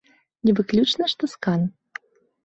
Не 0.49 0.53
выключана, 0.59 1.09
што 1.13 1.29
з 1.33 1.43
кан. 1.47 1.61